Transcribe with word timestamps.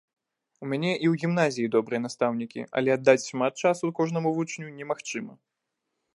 У 0.67 0.69
мяне 0.69 0.93
і 0.93 1.05
ў 1.11 1.19
гімназіі 1.23 1.71
добрыя 1.75 2.01
настаўнікі, 2.05 2.65
але 2.81 2.89
аддаць 2.97 3.25
шмат 3.29 3.53
часу 3.67 3.93
кожнаму 4.01 4.29
вучню 4.41 4.65
немагчыма. 4.81 5.33